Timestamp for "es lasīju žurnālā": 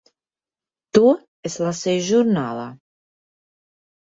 1.49-2.65